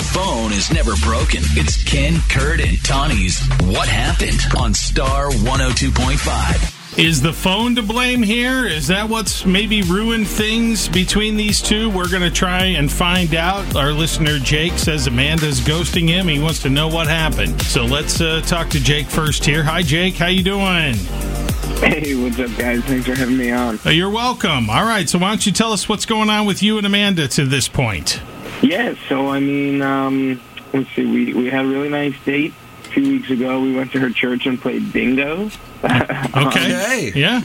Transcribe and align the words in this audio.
The 0.00 0.06
phone 0.06 0.52
is 0.52 0.72
never 0.72 0.96
broken. 1.02 1.42
It's 1.58 1.84
Ken, 1.84 2.22
Kurt, 2.30 2.58
and 2.58 2.78
Tawinee's 2.78 3.46
What 3.66 3.86
Happened 3.86 4.40
on 4.58 4.72
Star 4.72 5.28
102.5. 5.28 6.98
Is 6.98 7.20
the 7.20 7.34
phone 7.34 7.74
to 7.74 7.82
blame 7.82 8.22
here? 8.22 8.66
Is 8.66 8.86
that 8.86 9.10
what's 9.10 9.44
maybe 9.44 9.82
ruined 9.82 10.26
things 10.26 10.88
between 10.88 11.36
these 11.36 11.60
two? 11.60 11.90
We're 11.90 12.08
going 12.08 12.22
to 12.22 12.30
try 12.30 12.64
and 12.64 12.90
find 12.90 13.34
out. 13.34 13.76
Our 13.76 13.92
listener 13.92 14.38
Jake 14.38 14.78
says 14.78 15.06
Amanda's 15.06 15.60
ghosting 15.60 16.08
him. 16.08 16.28
He 16.28 16.38
wants 16.38 16.62
to 16.62 16.70
know 16.70 16.88
what 16.88 17.06
happened. 17.06 17.60
So 17.60 17.84
let's 17.84 18.22
uh, 18.22 18.40
talk 18.46 18.70
to 18.70 18.80
Jake 18.82 19.06
first 19.06 19.44
here. 19.44 19.62
Hi, 19.64 19.82
Jake. 19.82 20.14
How 20.14 20.28
you 20.28 20.42
doing? 20.42 20.94
Hey, 21.84 22.14
what's 22.14 22.38
up, 22.38 22.56
guys? 22.56 22.82
Thanks 22.84 23.04
for 23.04 23.14
having 23.14 23.36
me 23.36 23.50
on. 23.50 23.78
Uh, 23.84 23.90
you're 23.90 24.08
welcome. 24.08 24.70
All 24.70 24.84
right. 24.84 25.06
So 25.10 25.18
why 25.18 25.28
don't 25.28 25.44
you 25.44 25.52
tell 25.52 25.74
us 25.74 25.90
what's 25.90 26.06
going 26.06 26.30
on 26.30 26.46
with 26.46 26.62
you 26.62 26.78
and 26.78 26.86
Amanda 26.86 27.28
to 27.28 27.44
this 27.44 27.68
point? 27.68 28.18
Yeah, 28.62 28.94
so 29.08 29.28
I 29.28 29.40
mean, 29.40 29.82
um, 29.82 30.40
let's 30.72 30.90
see, 30.94 31.06
we, 31.06 31.32
we 31.34 31.50
had 31.50 31.64
a 31.64 31.68
really 31.68 31.88
nice 31.88 32.14
date 32.24 32.52
a 32.84 32.88
few 32.88 33.08
weeks 33.08 33.30
ago. 33.30 33.60
We 33.60 33.74
went 33.74 33.92
to 33.92 34.00
her 34.00 34.10
church 34.10 34.46
and 34.46 34.60
played 34.60 34.92
bingo. 34.92 35.50
Okay. 35.82 36.46
Okay. 36.46 37.12
Yeah. 37.14 37.40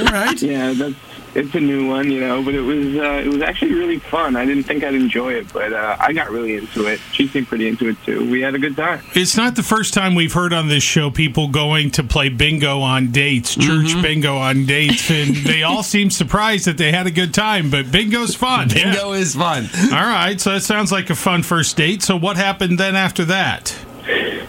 All 0.00 0.06
right. 0.06 0.40
Yeah, 0.40 0.72
that's 0.72 0.94
it's 1.34 1.54
a 1.54 1.60
new 1.60 1.88
one, 1.88 2.10
you 2.10 2.20
know, 2.20 2.42
but 2.42 2.54
it 2.54 2.60
was 2.60 2.96
uh, 2.96 3.22
it 3.24 3.28
was 3.28 3.42
actually 3.42 3.74
really 3.74 3.98
fun. 3.98 4.36
I 4.36 4.44
didn't 4.44 4.64
think 4.64 4.84
I'd 4.84 4.94
enjoy 4.94 5.32
it, 5.34 5.52
but 5.52 5.72
uh, 5.72 5.96
I 5.98 6.12
got 6.12 6.30
really 6.30 6.56
into 6.56 6.86
it. 6.86 7.00
She 7.12 7.26
seemed 7.26 7.48
pretty 7.48 7.68
into 7.68 7.88
it 7.88 7.96
too. 8.04 8.30
We 8.30 8.40
had 8.40 8.54
a 8.54 8.58
good 8.58 8.76
time. 8.76 9.02
It's 9.14 9.36
not 9.36 9.56
the 9.56 9.62
first 9.62 9.94
time 9.94 10.14
we've 10.14 10.32
heard 10.32 10.52
on 10.52 10.68
this 10.68 10.82
show 10.82 11.10
people 11.10 11.48
going 11.48 11.90
to 11.92 12.04
play 12.04 12.28
bingo 12.28 12.80
on 12.80 13.10
dates, 13.10 13.54
church 13.56 14.00
bingo 14.00 14.36
on 14.36 14.66
dates, 14.66 15.10
and 15.10 15.34
they 15.36 15.62
all 15.62 15.82
seem 15.82 16.10
surprised 16.10 16.66
that 16.66 16.78
they 16.78 16.92
had 16.92 17.06
a 17.06 17.10
good 17.10 17.34
time. 17.34 17.70
But 17.70 17.90
bingo's 17.90 18.34
fun. 18.34 18.70
Yeah. 18.70 18.92
Bingo 18.92 19.12
is 19.12 19.34
fun. 19.34 19.68
All 19.92 20.06
right, 20.06 20.40
so 20.40 20.52
that 20.52 20.62
sounds 20.62 20.92
like 20.92 21.10
a 21.10 21.14
fun 21.14 21.42
first 21.42 21.76
date. 21.76 22.02
So 22.02 22.16
what 22.16 22.36
happened 22.36 22.78
then 22.78 22.96
after 22.96 23.24
that? 23.26 23.76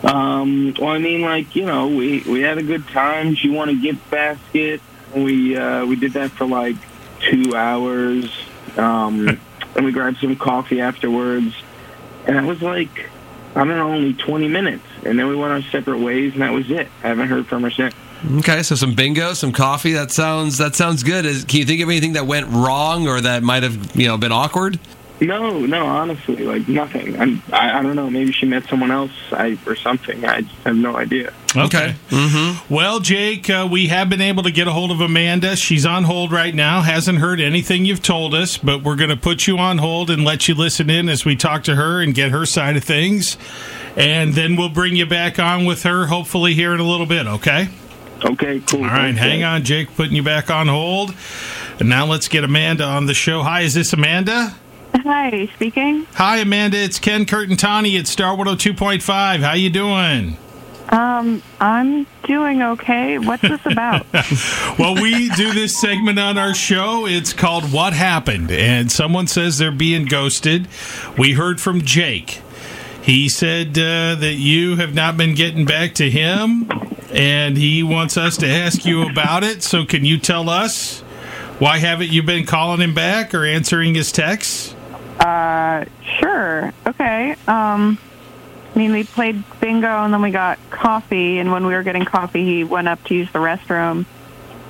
Um, 0.03 0.75
well, 0.79 0.89
I 0.89 0.99
mean, 0.99 1.21
like 1.21 1.55
you 1.55 1.65
know, 1.65 1.87
we 1.87 2.21
we 2.27 2.41
had 2.41 2.57
a 2.57 2.63
good 2.63 2.87
time. 2.89 3.35
She 3.35 3.49
won 3.49 3.69
a 3.69 3.75
gift 3.75 4.09
basket. 4.11 4.81
We 5.15 5.55
uh, 5.57 5.85
we 5.85 5.95
did 5.95 6.13
that 6.13 6.31
for 6.31 6.45
like 6.45 6.75
two 7.21 7.55
hours, 7.55 8.29
um, 8.77 9.39
and 9.75 9.85
we 9.85 9.91
grabbed 9.91 10.17
some 10.17 10.35
coffee 10.35 10.81
afterwards. 10.81 11.55
And 12.27 12.35
that 12.35 12.43
was 12.43 12.61
like 12.61 13.09
I 13.55 13.59
don't 13.59 13.69
know, 13.69 13.93
only 13.93 14.13
twenty 14.13 14.47
minutes. 14.47 14.83
And 15.05 15.17
then 15.17 15.27
we 15.27 15.35
went 15.35 15.51
our 15.53 15.61
separate 15.71 15.99
ways, 15.99 16.33
and 16.33 16.41
that 16.41 16.51
was 16.51 16.69
it. 16.69 16.87
I 17.03 17.07
haven't 17.07 17.27
heard 17.27 17.47
from 17.47 17.63
her 17.63 17.71
since. 17.71 17.93
Okay, 18.39 18.63
so 18.63 18.75
some 18.75 18.95
bingo, 18.95 19.33
some 19.33 19.51
coffee. 19.51 19.93
That 19.93 20.11
sounds 20.11 20.57
that 20.57 20.75
sounds 20.75 21.03
good. 21.03 21.25
Is, 21.25 21.45
can 21.45 21.59
you 21.59 21.65
think 21.65 21.81
of 21.81 21.89
anything 21.89 22.13
that 22.13 22.25
went 22.25 22.47
wrong 22.47 23.07
or 23.07 23.21
that 23.21 23.43
might 23.43 23.63
have 23.63 23.95
you 23.95 24.07
know 24.07 24.17
been 24.17 24.31
awkward? 24.31 24.79
No, 25.21 25.59
no, 25.65 25.85
honestly, 25.85 26.43
like 26.43 26.67
nothing. 26.67 27.17
I'm, 27.17 27.41
I 27.51 27.79
I 27.79 27.81
don't 27.81 27.95
know. 27.95 28.09
Maybe 28.09 28.33
she 28.33 28.45
met 28.45 28.67
someone 28.67 28.91
else, 28.91 29.13
I, 29.31 29.57
or 29.65 29.75
something. 29.75 30.25
I 30.25 30.41
just 30.41 30.55
have 30.65 30.75
no 30.75 30.97
idea. 30.97 31.31
Okay. 31.55 31.95
Mm-hmm. 32.09 32.73
Well, 32.73 32.99
Jake, 32.99 33.49
uh, 33.49 33.65
we 33.71 33.87
have 33.87 34.09
been 34.09 34.19
able 34.19 34.43
to 34.43 34.51
get 34.51 34.67
a 34.67 34.71
hold 34.73 34.91
of 34.91 34.99
Amanda. 34.99 35.55
She's 35.55 35.85
on 35.85 36.03
hold 36.03 36.33
right 36.33 36.53
now. 36.53 36.81
Hasn't 36.81 37.19
heard 37.19 37.39
anything 37.39 37.85
you've 37.85 38.01
told 38.01 38.35
us, 38.35 38.57
but 38.57 38.83
we're 38.83 38.97
going 38.97 39.09
to 39.09 39.15
put 39.15 39.47
you 39.47 39.57
on 39.57 39.77
hold 39.77 40.09
and 40.09 40.25
let 40.25 40.49
you 40.49 40.53
listen 40.53 40.89
in 40.89 41.07
as 41.07 41.23
we 41.23 41.37
talk 41.37 41.63
to 41.63 41.75
her 41.75 42.01
and 42.01 42.13
get 42.13 42.31
her 42.31 42.45
side 42.45 42.75
of 42.75 42.83
things. 42.83 43.37
And 43.95 44.33
then 44.33 44.57
we'll 44.57 44.67
bring 44.67 44.97
you 44.97 45.05
back 45.05 45.39
on 45.39 45.63
with 45.63 45.83
her, 45.83 46.07
hopefully, 46.07 46.55
here 46.55 46.73
in 46.73 46.81
a 46.81 46.85
little 46.87 47.05
bit, 47.05 47.25
okay? 47.25 47.69
Okay, 48.21 48.59
cool. 48.69 48.81
All 48.83 48.87
right, 48.89 49.05
Thanks, 49.15 49.19
hang 49.21 49.39
guys. 49.41 49.55
on, 49.61 49.63
Jake, 49.63 49.95
putting 49.95 50.15
you 50.15 50.23
back 50.23 50.49
on 50.49 50.67
hold. 50.67 51.15
And 51.79 51.87
now 51.87 52.05
let's 52.05 52.27
get 52.27 52.43
Amanda 52.43 52.83
on 52.83 53.05
the 53.05 53.13
show. 53.13 53.43
Hi, 53.43 53.61
is 53.61 53.73
this 53.73 53.93
Amanda? 53.93 54.55
Hi, 55.03 55.47
speaking. 55.55 56.07
Hi, 56.13 56.37
Amanda. 56.37 56.77
It's 56.77 56.99
Ken 56.99 57.25
Kurt 57.25 57.49
and 57.49 57.57
Tawinee 57.57 57.99
at 57.99 58.07
Star 58.07 58.35
102.5. 58.35 59.39
How 59.39 59.53
you 59.53 59.69
doing? 59.69 60.37
Um, 60.89 61.41
I'm 61.59 62.07
doing 62.23 62.61
okay. 62.61 63.17
What's 63.17 63.41
this 63.41 63.65
about? 63.65 64.05
Well, 64.77 64.95
we 64.95 65.29
do 65.29 65.53
this 65.53 65.79
segment 65.79 66.19
on 66.19 66.37
our 66.37 66.53
show. 66.53 67.05
It's 67.07 67.31
called 67.31 67.71
What 67.71 67.93
Happened. 67.93 68.51
And 68.51 68.91
someone 68.91 69.27
says 69.27 69.57
they're 69.57 69.71
being 69.71 70.05
ghosted. 70.05 70.67
We 71.17 71.33
heard 71.33 71.61
from 71.61 71.81
Jake. 71.81 72.41
He 73.01 73.29
said 73.29 73.69
uh, 73.77 74.15
that 74.15 74.35
you 74.37 74.75
have 74.75 74.93
not 74.93 75.15
been 75.15 75.33
getting 75.33 75.63
back 75.63 75.93
to 75.95 76.09
him, 76.09 76.69
and 77.11 77.55
he 77.57 77.83
wants 77.83 78.17
us 78.17 78.35
to 78.37 78.47
ask 78.47 78.85
you 78.85 79.07
about 79.07 79.43
it. 79.43 79.63
So, 79.63 79.85
can 79.85 80.03
you 80.03 80.17
tell 80.17 80.49
us 80.49 81.01
why 81.59 81.77
haven't 81.77 82.09
you 82.09 82.21
been 82.21 82.45
calling 82.45 82.81
him 82.81 82.93
back 82.93 83.33
or 83.33 83.45
answering 83.45 83.95
his 83.95 84.11
texts? 84.11 84.74
Uh, 85.19 85.85
sure. 86.19 86.73
Okay. 86.85 87.35
Um, 87.47 87.97
I 88.73 88.77
mean, 88.77 88.91
we 88.91 89.03
played 89.03 89.43
bingo 89.59 90.03
and 90.03 90.13
then 90.13 90.21
we 90.21 90.31
got 90.31 90.59
coffee. 90.69 91.39
And 91.39 91.51
when 91.51 91.65
we 91.65 91.73
were 91.73 91.83
getting 91.83 92.05
coffee, 92.05 92.43
he 92.43 92.63
went 92.63 92.87
up 92.87 93.03
to 93.05 93.15
use 93.15 93.31
the 93.31 93.39
restroom. 93.39 94.05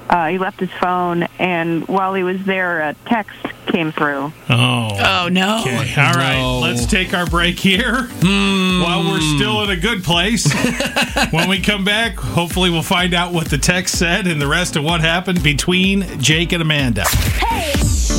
Uh, 0.10 0.28
he 0.28 0.38
left 0.38 0.60
his 0.60 0.70
phone, 0.72 1.24
and 1.40 1.88
while 1.88 2.14
he 2.14 2.22
was 2.22 2.44
there, 2.44 2.82
a 2.82 2.94
text 3.06 3.36
came 3.66 3.92
through. 3.92 4.32
Oh. 4.50 4.90
Oh 5.00 5.30
no. 5.32 5.62
Okay. 5.62 5.96
All 5.98 6.14
right. 6.14 6.40
No. 6.40 6.60
Let's 6.60 6.86
take 6.86 7.14
our 7.14 7.26
break 7.26 7.58
here 7.58 8.04
while 8.04 9.04
we're 9.04 9.36
still 9.36 9.64
in 9.64 9.72
a 9.72 9.76
good 9.76 10.04
place. 10.04 10.46
when 11.32 11.50
we 11.50 11.60
come 11.60 11.84
back, 11.84 12.18
hopefully 12.18 12.70
we'll 12.70 12.84
find 12.84 13.16
out 13.16 13.34
what 13.34 13.50
the 13.50 13.58
text 13.58 13.98
said 13.98 14.28
and 14.28 14.40
the 14.40 14.48
rest 14.48 14.76
of 14.76 14.84
what 14.84 15.02
happened 15.02 15.42
between 15.42 16.20
Jake 16.20 16.52
and 16.52 16.62
Amanda. 16.62 17.06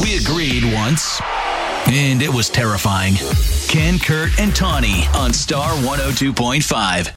We 0.02 0.16
agreed 0.16 0.64
once, 0.74 1.20
and 1.88 2.22
it 2.22 2.32
was 2.32 2.48
terrifying. 2.48 3.14
Ken, 3.68 3.98
Kurt, 3.98 4.38
and 4.40 4.52
Tawinee 4.52 5.12
on 5.14 5.32
Star 5.32 5.70
102.5. 5.70 7.12